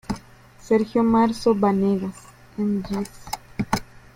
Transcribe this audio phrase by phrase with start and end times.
[0.59, 2.15] Sergio Marzo Vanegas,
[2.57, 3.11] Mgs.